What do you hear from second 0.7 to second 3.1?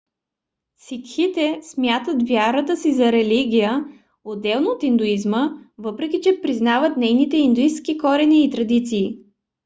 сикхите смятат вярата си